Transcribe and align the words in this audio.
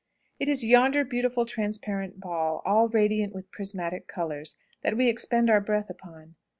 It 0.39 0.49
is 0.49 0.65
yonder 0.65 1.03
beautiful 1.05 1.45
transparent 1.45 2.19
ball, 2.19 2.63
all 2.65 2.87
radiant 2.89 3.35
with 3.35 3.51
prismatic 3.51 4.07
colours, 4.07 4.55
that 4.81 4.97
we 4.97 5.07
expend 5.07 5.47
our 5.51 5.61
breath 5.61 5.91
upon. 5.91 6.33